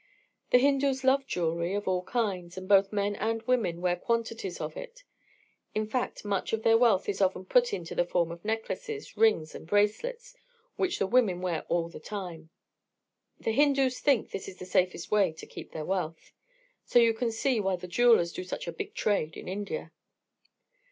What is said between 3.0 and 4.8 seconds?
and women wear quantities of